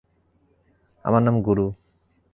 আমার 1.05 1.21
নাম 1.21 1.35
গুরু। 1.41 1.67